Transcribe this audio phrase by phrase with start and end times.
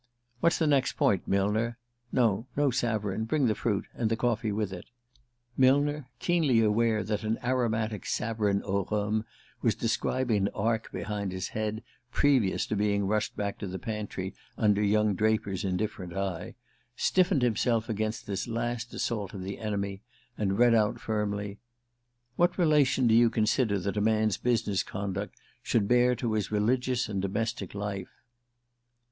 [0.39, 1.77] What's the next point, Millner?
[2.11, 3.25] (No; no savarin.
[3.25, 4.85] Bring the fruit and the coffee with it.)"
[5.55, 9.25] Millner, keenly aware that an aromatic savarin au rhum
[9.61, 14.33] was describing an arc behind his head previous to being rushed back to the pantry
[14.57, 16.55] under young Draper's indifferent eye,
[16.95, 20.01] stiffened himself against this last assault of the enemy,
[20.35, 21.49] and read out firmly:"_
[22.37, 27.07] What relation do you consider that a man's business conduct should bear to his religious
[27.07, 28.15] and domestic life?